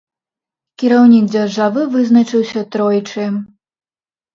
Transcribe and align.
Кіраўнік 0.83 1.29
дзяржавы 1.35 1.85
вызначыўся 1.95 2.67
тройчы. 2.75 3.33